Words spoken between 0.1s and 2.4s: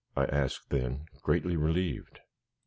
I asked then, greatly relieved.